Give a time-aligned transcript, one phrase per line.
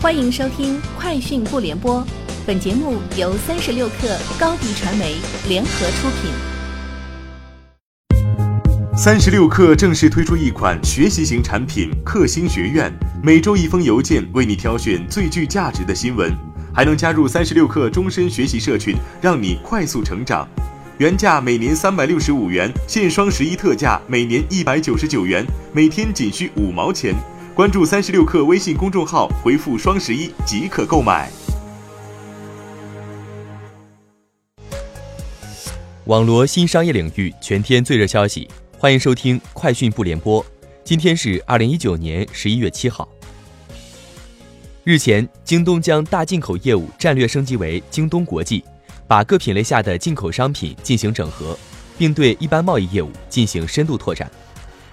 [0.00, 2.00] 欢迎收听《快讯不联播》，
[2.46, 5.16] 本节目由三十六克高低传媒
[5.48, 6.30] 联合出品。
[8.96, 12.92] 三十六克正式推出一款学习型产品——克星学院，
[13.24, 16.32] 每周一封邮件，为你挑选最具价值的新闻，
[16.72, 20.48] 还能加入三十六克终身学习社群，让你快速成长。
[20.98, 27.12] 原价每年三百六十五元，现双十一特价每年一百九十九元，每天仅需五毛钱。
[27.58, 31.28] 关注三十六氪微信公众号，回复“双十一”即可购买。
[36.04, 40.46] 网罗新商业领域全天最热消息，欢迎收听快讯不联播。
[40.84, 43.08] 今天是二零一九年十一月七号。
[44.84, 48.62] 日前，京东将大进口业务战略升级为京东国际，
[49.08, 51.58] 把各品类下的进口商品进行整合，
[51.98, 54.30] 并对一般贸易业务进行深度拓展。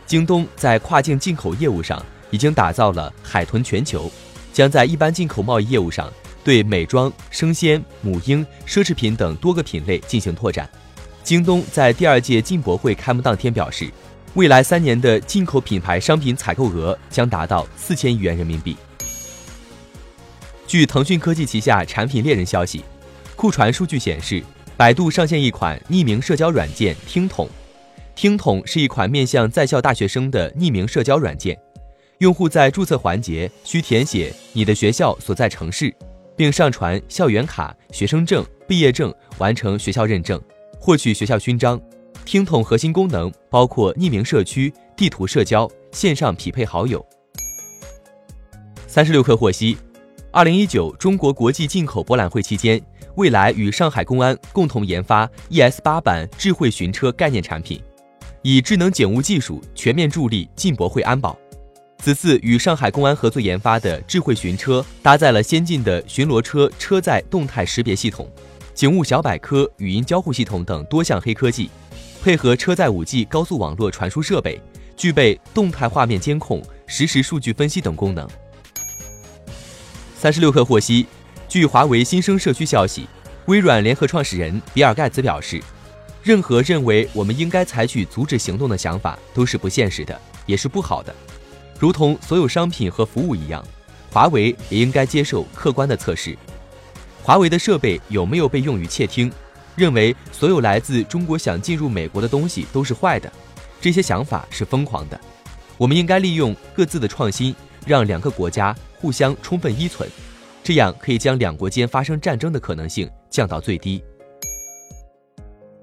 [0.07, 2.03] 京东在跨境进口业务上。
[2.35, 4.11] 已经打造了海豚全球，
[4.51, 6.11] 将在一般进口贸易业务上
[6.43, 10.69] 对美妆、生鲜、母婴、奢侈品等多个品类进行拓展。
[11.23, 13.89] 京东在第二届进博会开幕当天表示，
[14.33, 18.75] 未来三年的进口品牌商品采购额将达到四千亿元人民币。
[20.67, 22.83] 据腾讯科技旗下产品猎人消息，
[23.37, 24.43] 库传数据显示，
[24.75, 27.47] 百度上线一款匿名社交软件“听筒”。
[28.13, 31.57] 听筒是一款面向在校大学生的匿名社交软件。
[32.19, 35.93] 用户在注册环节需填写你的学校所在城市，
[36.35, 40.41] 并上传校园卡、学生证、毕业证，完成学校认证，
[40.79, 41.79] 获取学校勋章。
[42.23, 47.05] 听筒核心功能包括匿名社区、地图社交、线上匹配好友。
[48.87, 49.77] 三十六氪获悉，
[50.31, 52.81] 二零一九中国国际进口博览会期间，
[53.15, 57.79] 蔚来与上海公安共同研发 ES 八版智慧寻车概念产品，
[58.41, 61.37] 以智能警务技术全面助力进博会安保。
[61.99, 68.29] 此次与上海公安合作研发的智慧巡车，搭载了先进的巡逻车车载动态识别系统、
[68.75, 71.69] 警务小百科语音交互系统等多项黑科技，
[72.23, 74.61] 配合车载 5G 高速网络传输设备，
[74.95, 78.27] 具备动态画面监控、实时数据分析等功能。
[80.15, 81.07] 三十六氪获悉，
[81.47, 83.07] 据华为新生社区消息，
[83.45, 85.59] 微软联合创始人比尔盖茨表示，
[86.21, 91.15] 任何认为我们应该采取阻止行动的想法都是不现实的，也是不好的。
[91.79, 93.65] 如同所有商品和服务一样，
[94.11, 96.37] 华为也应该接受客观的测试。
[97.21, 99.31] 华为的设备有没有被用于窃听？
[99.75, 103.29] 认为所有来自中国想进入美国的东西都是坏的，
[103.81, 105.19] 这些想法是疯狂的。
[105.77, 107.53] 我们应该利用各自的创新，
[107.85, 110.09] 让两个国家互相充分依存，
[110.63, 114.01] 这样可以将两国间发生战争的可能性降到最低。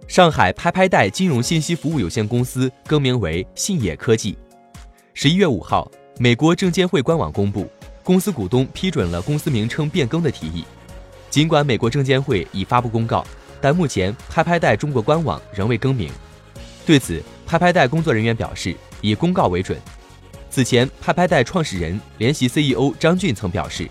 [0.09, 4.39] 上海拍拍贷金融信息服务有限公司更名为信野科技。
[5.15, 7.69] 十一月五号，美国证监会官网公布，
[8.03, 10.65] 公司股东批准了公司名称变更的提议。
[11.29, 13.25] 尽管美国证监会已发布公告，
[13.61, 16.11] 但目前拍拍贷中国官网仍未更名。
[16.87, 19.79] 对此，拍拍贷工作人员表示，以公告为准。
[20.49, 23.89] 此前，拍拍贷创始人、联席 CEO 张俊曾表示，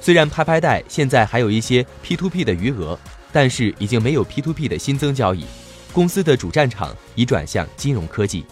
[0.00, 2.98] 虽然拍拍贷现在还有一些 P2P 的余额，
[3.30, 5.44] 但是已经没有 P2P 的新增交易，
[5.92, 8.46] 公司的主战场已转向金融科技。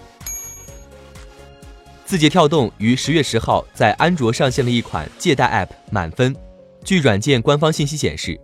[2.12, 6.36] 字节跳动于十月十号在安卓上线了一款借贷 App“ 满分”。
[6.84, 8.38] 据软件官方信息显示，“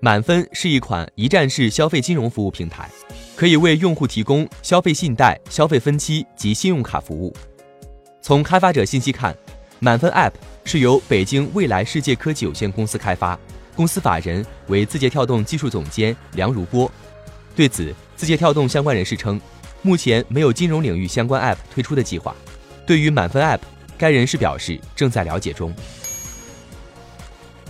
[0.00, 2.88] 满分”是一款一站式消费金融服务平台，
[3.36, 7.36] 可以为用户提供消费信贷、消费分期及信用卡服务。
[8.22, 9.36] 从开发者信息看
[9.80, 10.32] ，“满分 ”App
[10.64, 13.38] 是由北京未来世界科技有限公司开发，
[13.76, 16.90] 公司法人为字节跳动技术总监梁如波。
[17.54, 19.38] 对此，字节跳动相关人士称，
[19.82, 22.34] 目前没有金融领域相关 App 推出的计划。
[22.90, 23.60] 对于满分 App，
[23.96, 25.72] 该人士表示正在了解中。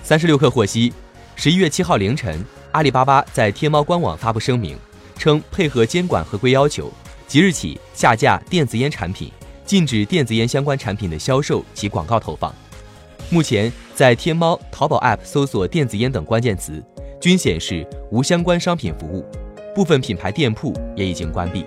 [0.03, 0.95] 三十六氪获悉，
[1.37, 2.43] 十一月七号凌晨，
[2.73, 4.79] 阿里巴巴在天猫官网发布声明，
[5.19, 6.91] 称配合监管合规要求，
[7.29, 9.31] 即日起下架电子烟产品，
[9.67, 12.51] 禁止电子烟相关产品的销售及广告投放。
[13.29, 16.83] 目前，在天猫、淘宝 App 搜索电子烟等关键词，
[17.21, 19.27] 均显示无相关商品服务，
[19.75, 21.67] 部分品牌店铺也已经关闭。